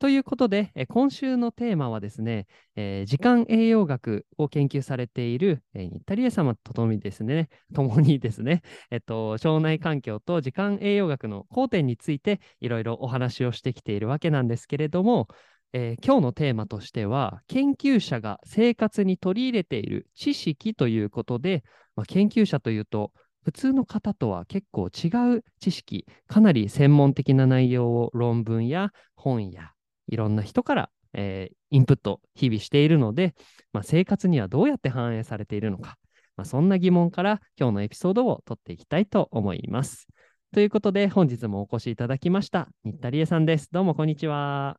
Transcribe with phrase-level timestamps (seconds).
[0.00, 15.26] ということで、え今週のテーマはですね、えー、時間栄養学を研究されている、えー、新田理恵様とともにですね、ともにですね、えっと、腸内環境と時間栄養学の交点についていろいろお話をしてきているわけなんですけれども、
[15.72, 21.64] えー、今日のテーマとしては、研究者が生活に取り入れている知識ということで、
[21.96, 23.10] まあ、研究者というと、
[23.42, 25.08] 普通の方とは結構違
[25.38, 29.72] う知識、かなり専門的な内容を論文や本や
[30.08, 33.34] いろんな人から、えー、インプット日々しているので、
[33.72, 35.96] まあ、生活にはどうやって反映されているのか、
[36.36, 40.06] まあ、そんな疑問から今日のエピソードを取っていきたいと思います。
[40.52, 43.68] ということで本日もお越しいただきました新田理恵さんです。
[43.70, 44.78] どうもこんにちは。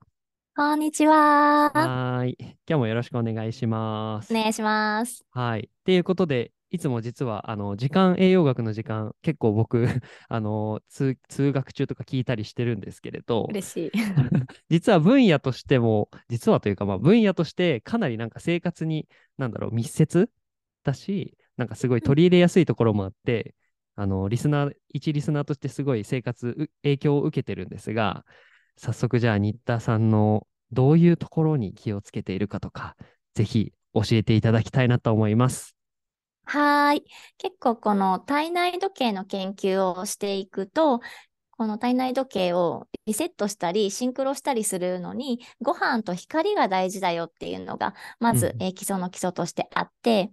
[0.56, 1.70] こんにちは。
[1.70, 2.36] はい。
[2.40, 4.34] 今日もよろしくお願いします。
[4.34, 5.24] お願いします。
[5.32, 5.70] はい。
[5.86, 9.88] ということで、いつも実はあの時間栄養学の時間結構僕
[10.30, 13.92] あの通学中とか聞いたりしてるんですけれど嬉しい
[14.70, 20.30] 実は分野としても実はというかまあ分野としてかなりなんか生活になんだろう密接
[20.84, 23.56] だしなんかすごい取り入れやすいところもあって、
[23.98, 28.26] うん、あのリスナー一リスナーとしてすごい生活影響を受けてるんですが
[28.78, 32.96] 早速じゃあ新田さんのどういうところに気をつけているかとか
[33.34, 35.79] ぜひ教えていただきたいなと思います。
[36.50, 37.04] はい。
[37.38, 41.00] 結構この体内時計の研究をしていくと、
[41.52, 50.32] この体内時計をリセットしたり、シンクロしたりするのに、ご飯と光が大事だよっていうのが、まず、うん、えー、基礎の基礎としてあって、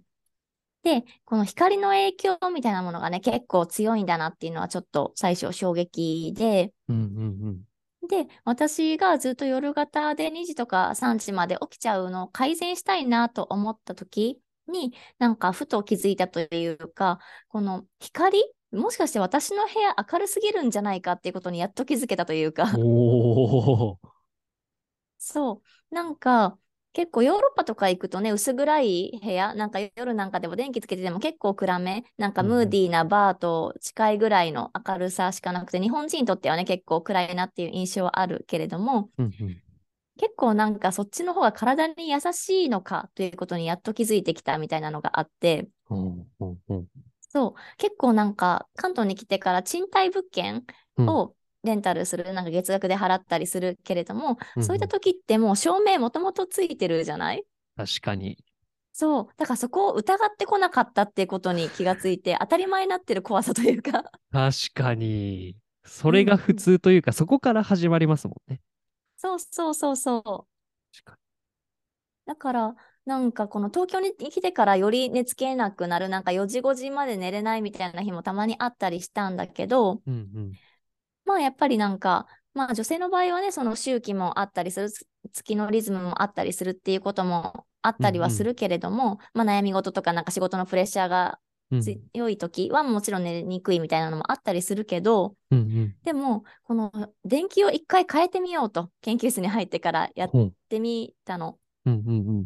[0.81, 7.63] で、この光の影響みたいなものがね、結構強いんだなっていうのはちょっと最初衝撃で、うんうん
[8.01, 17.19] うん、で、私がずっと夜型で2時とか3時まで起きちゃうのを改善したいなと思った時になんかふと気づいたというか、
[17.49, 18.43] この光？
[18.71, 22.67] もしかして私の部屋明るすぎるんじゃないかっていうことにやっと気づけたというか。
[25.17, 25.61] そ
[25.91, 25.95] う。
[25.95, 26.57] なんか
[26.93, 39.61] 結構ヨーロッパとか行くとね、薄暗い部屋、なんか夜なんかでも電気つけてても結構暗め、なんかムーディーなバーと近いぐらいの明るさしかなくて、日本人にとってはね、結構暗いなっていう印象はあるけれども、うんうん
[40.17, 45.69] 結構なんかそっちの方が体に優しいのかということにやっと気づいてきたみたいなのがあって、
[47.29, 50.63] そう結構なんか関東に来てから賃貸物件
[50.97, 51.33] を
[51.63, 57.43] レンタルする、うん、なんか月額で払ったりするけれども、うん、そういった時ってもう照明もともとついてるじゃない？
[57.75, 58.37] 確かに。
[58.93, 59.27] そう。
[59.37, 65.55] だからそこを疑ってこなかったっていうことに気がついて、当たり前になってる怖さというか確かに。
[65.85, 68.59] それが普通というか、うん、そこから始まりますもんね。
[69.17, 70.57] そうそうそうそう。
[72.25, 80.51] だから、なんかこの東京に来てからより寝つけなくなる、なんか4時5時まで寝れないみたいな日もたまにあったりしたんだけど、うんうん、
[81.25, 84.89] まあやっぱりなんか、まあ女性の場合はね、その周期もあったりする、
[85.31, 91.39] 月のリズムもあったりするっていうこともあったりはするけれども、うんうん、まあ悩み事とかなんか仕事のプレッシャーが
[91.69, 96.91] 強い時はもちろん寝にくいみたいなのもあったりするけど、うんうん、でもこの
[97.25, 100.29] 電気を一回変えてみようと研究室に入ってからやっ
[100.69, 101.57] てみたの。
[101.85, 102.45] うんうんうん、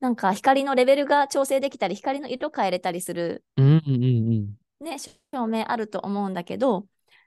[0.00, 4.98] なんか光のレベルが調整できたり光の色変えれたりする、うんうんうんね、
[5.32, 6.86] 照明あると思うんだけど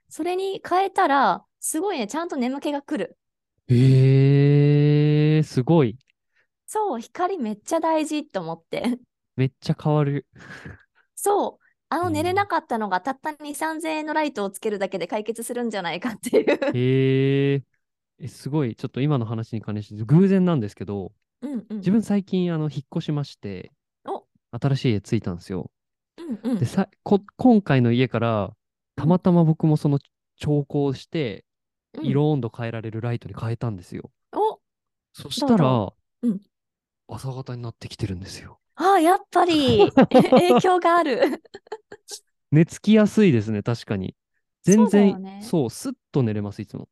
[0.09, 3.17] それに変えたらすごいねちゃんと眠気が来る。
[3.69, 5.97] へえー、すごい。
[6.65, 8.97] そう光めっちゃ大事と思って。
[9.35, 10.25] めっちゃ変わる。
[11.17, 11.63] そう。
[11.89, 16.59] あの寝れなかったのがたった2、3000円のライトをつけるだけで解決するんじゃないかっていう。
[16.73, 23.71] へえー、すごい、ちょっと今の話に関して偶然なんですけど、うんうん、自分最近あの引っ越しまして、
[24.51, 25.71] 新しい家着いたんですよ。
[26.17, 28.51] うんうん、でさこ今回の家から
[28.95, 29.99] たまたま僕もその
[30.35, 31.45] 調光して、
[32.01, 34.11] 色温度変えられるライトに変えたんですよ。
[34.33, 34.59] お
[35.13, 36.41] そしたら、うん、
[37.07, 38.59] 朝方になってきてるんですよ。
[38.77, 41.43] ああ、やっぱり 影響がある。
[42.51, 44.15] 寝つきやすいですね、確かに。
[44.63, 46.87] 全然、そう、ね、そう、スッと寝れます、いつも。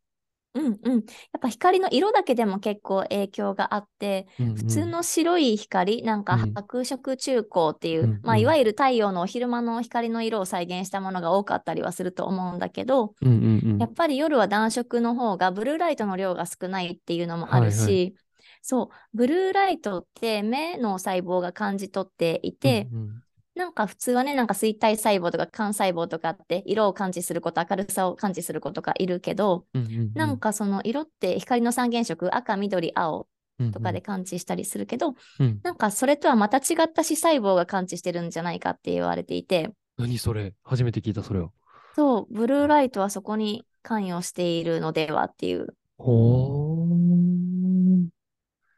[0.54, 0.80] うんうん。
[0.84, 1.00] うん。
[1.00, 1.00] や
[1.38, 6.54] っぱ光の色だけでも結構影響があって、う普通の白い光、なんかうん。
[6.56, 8.20] 白色中光っていう、うんうん。
[8.24, 13.78] まあ、いわゆる太陽の昼間の光の色を再現したものが多かったりはすると思うんだけど、うんうんうん。
[13.80, 18.20] やっぱり夜は暖色の方がブルーライトの量が少ないっていうのもあるし、はいは
[18.68, 23.22] そう、ブルーライトって目の細胞が感じ取っていて、うんうん
[23.56, 33.28] なんか普通はね、なんか錐体細胞とか幹細胞とかあって、色を感知すること、明るさを感知することがいるけど、うんうんうんなんかその色って光の三原色、赤、緑、青
[33.72, 40.54] とかで感知したりするけど、うんうんなんかそれとはまた違った視細胞が感知してるんじゃないかって言われていて、何それ？
[40.64, 41.54] 初めて聞いたそれを。
[41.96, 45.68] そう、ブルーライトはそこに関与しているのではっていう。
[45.98, 46.55] ほー。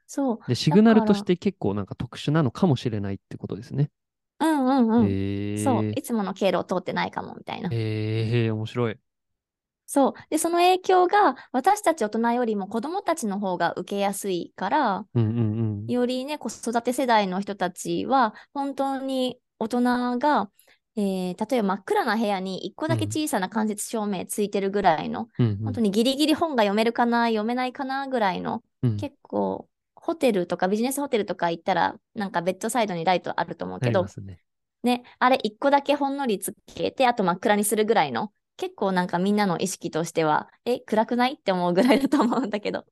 [0.08, 0.40] そう。
[0.48, 3.92] で、シグナルとして結構なんか特殊なのかもしれないってことですね。
[4.40, 5.10] うんうんうん。
[5.10, 5.56] へえ。
[5.56, 7.70] そう、いつもの経路を通ってないかもみたいな。
[7.70, 9.00] へえ、面白い。
[9.86, 10.14] そう。
[10.30, 15.94] で、その影響が私たち大人よりも子供たちの方が受けやすいから、うんうんうん。
[15.94, 20.52] よりね、子育て世代の人たちは、本当に大人が、
[20.98, 29.70] えー例えば真っ暗な部屋に一個だけうん小さな間接照明ついてるぐらいの、うんうん本当にギリギリ本が読めるかな、読めないかなぐらいの、うん結構、
[30.08, 34.40] ホテルとかビジネスホテルとか行ったら、なんかベッドサイドにライトあると思うけどね。
[34.84, 41.34] ね、あれ一個だけほんのりつけて、あと真っ暗にするぐらいの、結構なんかみんなの意識としては、え、暗くない？
[41.36, 42.86] って思うぐらいだと思うんだけど、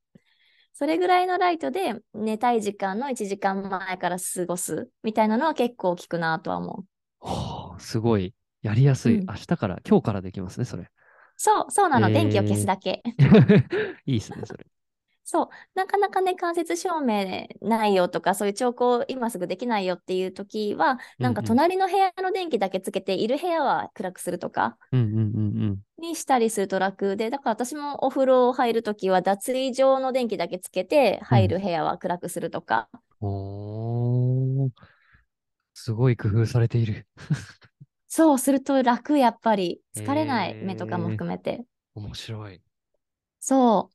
[0.73, 6.85] それぐらいのライトで寝たい時間の1時間前から過ごすみたいなのは結構効くなとは思う。
[7.19, 8.33] はあ、すごい。
[8.61, 9.15] やりやすい。
[9.15, 10.89] うん明日から、今日からできますね、それ。
[11.37, 12.07] そう、そうなの。
[12.07, 13.03] えー電気を消すだけ。
[14.05, 14.65] いいですね、それ。
[15.27, 24.77] そう、なかなかね、間接照明ないよとか、そういう兆候今すぐできないよっていう時は、なんか隣の部屋の電気だけつけて、いる部屋は暗くするとか、
[25.97, 32.89] にしたりすると楽で、だから私もお風呂入るときは脱衣場の電気だけつけて、入る部屋は暗くするとか。
[33.21, 33.29] うん。
[33.29, 34.71] おー。
[35.73, 37.07] すごい工夫されている。
[38.07, 39.81] そうすると楽、やっぱり。
[39.95, 41.65] 疲れない目とかも含めて。
[41.95, 42.61] 面白い。
[43.39, 43.94] そう、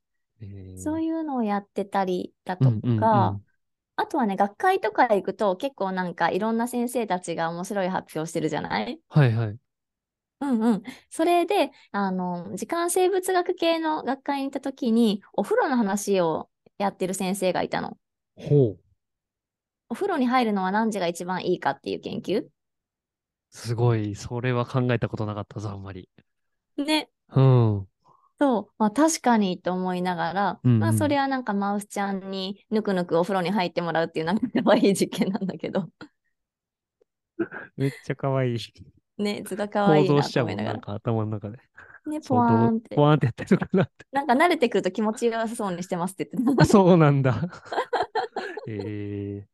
[0.75, 3.41] そういいうのをやってたりだとうんうんうんか、
[3.97, 9.01] あとはね、学会とか行くと結構なんかいろんな先生たちが面白い発表してるじゃない？
[9.09, 9.59] はいはい。
[10.39, 10.83] うんうん。
[11.09, 16.49] それで、あの、時間生物学系の学会に行った時に、お風呂の話を
[16.79, 17.97] やってる先生がいたの。
[18.35, 18.79] ほう。
[19.89, 22.47] お風呂に入るのは何時が一番いいかっていう研究？
[23.51, 24.15] すごい。
[24.15, 26.09] それは考えたことなかったぞ、あんまり。
[26.77, 27.09] ね。
[27.29, 27.87] うん。
[28.41, 28.73] そう。
[28.79, 35.87] まあ確かにと思いながら、うんうんまあそれはなんかマウスちゃんにぬくぬくお風呂に入ってもらうっていうなんか可愛い実験なんだけど、
[37.77, 38.57] めっちゃ可愛い。
[39.19, 40.73] ね、図が可愛いなと思いながら。
[40.73, 41.59] なんか頭の中で。
[42.07, 43.03] ね、ポワーンってポ。
[43.03, 44.05] ワーンってやってるのかなって。
[44.11, 46.65] なんか慣れてくると気持ちよさそうにしてますって言ってた。
[46.65, 47.47] そうなんだ。
[48.67, 49.45] え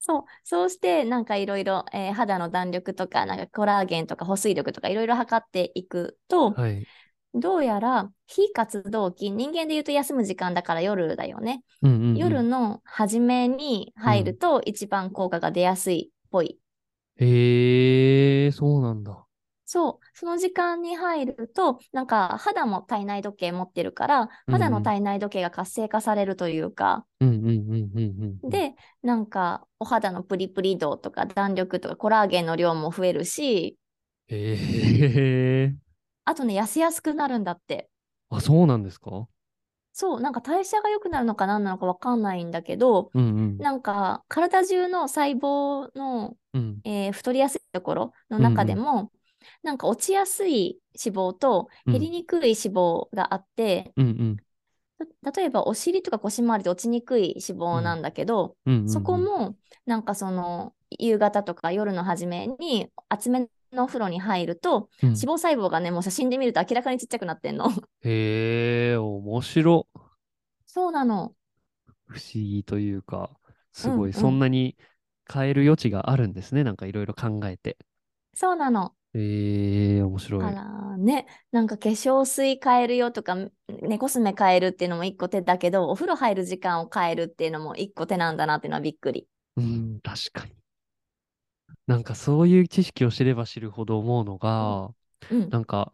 [0.00, 6.86] そう、そうして、なんかいろいろ、えー肌の弾力とか、なんかコラーゲンとか保水力とかいろいろ測っていくと、ー、はい。
[7.34, 11.62] どうやら非活動期、人間で言うと休む時間だから夜だよね。
[11.82, 16.58] うんうんうん、夜の初めに入ると一番効果が出やすいっぽい。
[17.16, 19.24] へえー、そうなんだ。
[19.66, 33.78] そう、その時間に入ると、なんか肌も体内時計持ってるから、肌の体内時計が活性化されるというか、うんうんうんうんうん。、で、なんかお肌のプリプリ度とか弾力とかコラーゲンの量も増えるし、
[34.28, 35.84] へえー。
[36.24, 37.88] あとね、痩せやすくなるんだって。
[38.30, 39.28] あ、そうなんですか？
[39.92, 43.58] そう、なんか代謝が良くなるのか何なのかわかんないんだけど、うんうん。
[43.58, 49.12] なんか体中の細胞の、うんえー太りやすいところの中でも、
[49.62, 54.36] なんか落ちやすい脂肪と減りにくい脂肪があって、うんうん
[55.22, 58.88] た例えばお尻とか腰回りで落ちにくい脂肪なんだけど、うんうんうん。
[58.88, 59.56] そこも
[59.86, 67.70] なんかその夕方とか夜の初めに厚めのお風呂に入ると、うん、脂肪細胞がね、もう写真で見ると明らかにちっちゃくなってんの。
[68.02, 69.88] へえ、面白。
[70.66, 71.34] そうなの。
[72.06, 73.30] 不思議というか、
[73.72, 74.76] すごい、うんうんそんなに
[75.32, 76.64] 変える余地があるんですね。
[76.64, 77.78] なんかいろいろ考えて。
[78.34, 78.94] そうなの。
[79.14, 80.44] へえ、面白い。
[80.44, 83.50] あらね、なんか化粧水変えるよとか、ね、
[83.98, 89.28] コスメ変えるっていうのも一個手だけど、お風呂入る時間を変えるっていうのも一個手なんだなっていうのはびっくり。
[89.56, 90.52] うん、確かに。
[91.86, 94.94] なんかそういう知識を知れば知るほど思うのが、
[95.30, 95.50] うん。
[95.50, 95.92] なんか、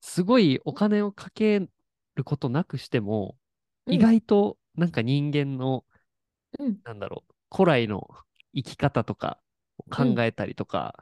[0.00, 1.60] すごいお金をかけ
[2.16, 3.36] ることなくしても、
[3.86, 5.84] うん意外となんか人間の、
[6.58, 8.08] うんなんだろう、古来の
[8.54, 9.40] 生き方とか
[9.78, 10.96] を考えたりとか、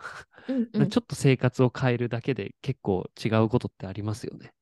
[0.48, 4.52] うんうん ちょっと生活を変えるだけで結構違うことってありますよね。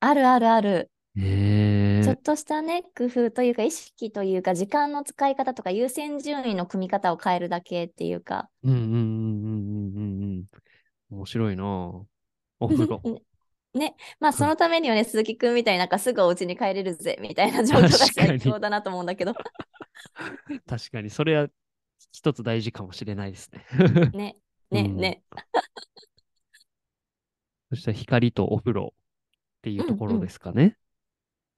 [0.00, 0.90] あるあるある。
[1.16, 8.50] えー、ちょっとしたね、工夫というか、意識というか、時間の使い方とか、優先順位の組み方を変えるだけっていうか。
[8.64, 10.44] うんうんうんうんうんうんうん。
[11.10, 12.02] 面白いなぁ
[12.58, 13.00] お風呂。
[13.74, 19.34] ね、まあそのためにはね、鈴木くんみたいになんかすぐお家に帰れるぜみたいな 状況が最強だなと思うんだけど。
[20.66, 21.48] 確かに、 それは
[22.12, 23.66] 一つ大事かもしれないですね。
[24.12, 24.36] ね、
[24.70, 25.22] ね、うんね。
[27.70, 30.76] そしたら光とお風呂っていうところですかね。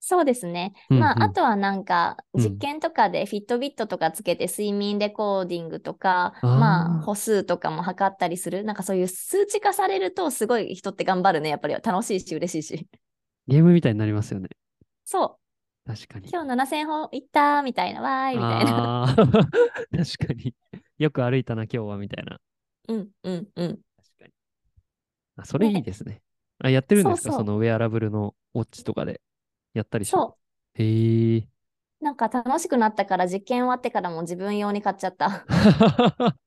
[0.00, 0.72] そうですね。
[0.90, 8.62] うんうんまあ、あとはなんか、うん実験とかでフィットビットとかつけて睡眠レコーディングとか、まあ、歩数とかも測ったりする。
[8.62, 11.48] なんかそういう数値化されると、すごい人って頑張るね。
[11.48, 12.86] やっぱり楽しいし、嬉しいし。
[13.48, 14.48] ゲームみたいになりますよね。
[15.04, 15.38] そ
[15.86, 15.88] う。
[15.88, 16.28] 確かに。
[16.30, 19.14] 今日7000歩行ったみたいな、わーいみたいな。
[19.16, 20.54] 確かに。
[20.98, 22.38] よく歩いたな、今日は、みたいな。
[22.88, 23.78] うん、うん、うん。
[23.96, 24.32] 確かに。
[25.36, 26.22] あ、それいいですね。
[26.58, 27.32] あ、やってるんですか？
[27.32, 29.20] そのウェアラブルのウォッチとかで。
[29.78, 30.20] やったりして。
[30.20, 30.38] そ
[30.74, 31.48] へえ。
[32.00, 32.04] う。
[32.04, 35.44] なんか楽しくなったから、実験終わってからも自分用に買っちゃった。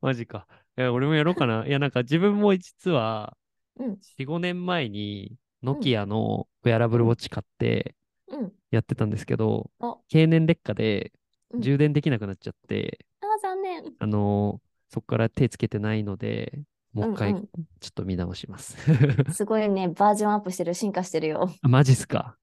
[0.00, 0.46] マジか。
[0.76, 1.66] いや、俺もやろうかな。
[1.66, 3.36] いや、なんか自分も実は、
[3.76, 8.52] うん、4、5年前に、ノキアのウェアラブルウォッチ買ってうん。
[8.70, 11.12] やってたんですけど、お、経年劣化で
[11.50, 13.96] うん充電できなくなっちゃって、あー、残念。
[13.98, 16.62] あのーそこから手つけてないので、
[16.94, 17.48] もう一回うん
[17.80, 18.76] ちょっと見直します。
[19.30, 21.50] すごいね、バージョンアップしてる、進化してるよ。
[21.62, 22.36] あマジっすか？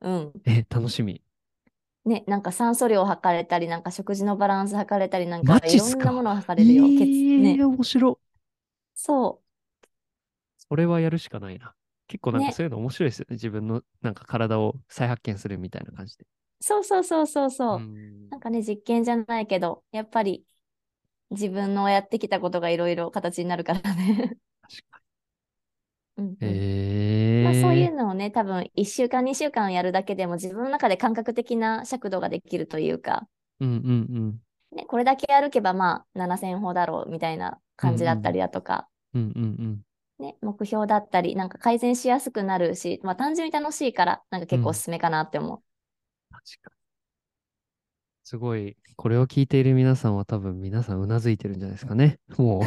[0.00, 0.32] うん。
[0.44, 1.22] え、楽しみ。
[2.04, 6.84] ね、なんか酸素量測れたり、なんか食事のバランス測れたり、なんかいろんなものを測れるよ。
[6.86, 7.58] え血ね。
[7.58, 8.16] ー、面白い。
[8.96, 9.42] そ
[10.68, 11.74] それはやるしかないな。
[12.08, 13.34] 結構なんかねそういうの面白いですよね。
[13.34, 16.26] 自分のなんか体を再発見するみたいな感じで。
[16.60, 16.64] う。
[16.64, 17.78] そうそうそうそうそう。
[17.78, 20.44] んなんかね、実験じゃないけど、やっぱり
[21.30, 24.38] 自分のやってきたことがいろいろ形になるからね。
[24.62, 25.00] 確か
[26.16, 26.58] うんうんに。
[26.58, 33.28] えー、まあそういうのをね、多分1週間、2週間やるだけでも自分の中で感覚的な尺度ができるというか、
[33.60, 33.76] うんうん
[34.72, 34.76] うん。
[34.76, 39.42] ね、これだけ歩けばまあ7000歩だろうみたいな感じだったりだとか、うんうん
[40.18, 40.24] うん。
[40.24, 45.62] ね、目標だったり、なんか改善しやすくなるし、まあ単純に楽しいから、なんか結構おすすめかなって思う。
[46.30, 46.85] 確かに。
[48.26, 52.18] すごい、これを聞いている皆さんは多分皆さんうなずいてるんじゃないですかね。
[52.36, 52.62] もう。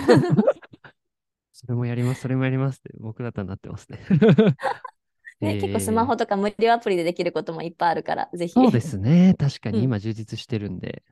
[1.51, 3.99] それもやります、それもやりますって僕だったらなってますね。
[5.41, 8.53] ね、結構スマホとか無料アプリでできることもいっぱいあるから、ぜひ。
[8.53, 9.35] そうですね。
[9.37, 11.03] 確かにうん今充実してるんで。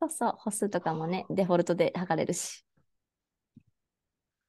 [0.00, 2.64] そうそう、歩数とかもね、デフォルトで測れるし。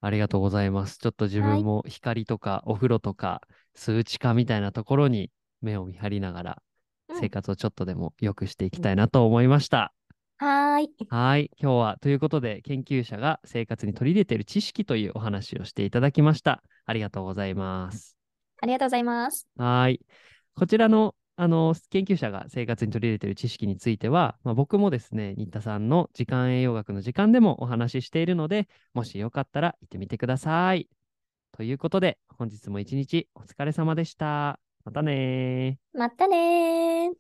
[0.01, 0.97] ありがとうございます。
[0.97, 3.43] ちょっと自はい分も光とかお風呂とか
[3.75, 5.29] 数値化みたいなところに
[5.61, 6.75] 目を見張りながらうん
[7.19, 9.93] 生活をちょっとでも良くしていきたいなと思いました。
[10.38, 10.89] はーい。
[11.10, 11.50] はい。
[11.60, 16.62] 今日はということで研究者が生活に取り入れている知識というお話をしていただきました。
[16.86, 18.17] ありがとうございます。
[18.62, 19.48] ありがとうございます。
[19.57, 20.01] はい。
[20.55, 30.89] こちらの、あの、研究者が生活に取り入れている知識については、まあ、僕もですね、新田さんの時間栄養学の時間でもお話ししているので、もしよかったら行ってみてください。
[31.51, 34.64] ということで、本日も一日お疲れ様でした。
[34.86, 35.80] またね。
[35.94, 37.12] またね。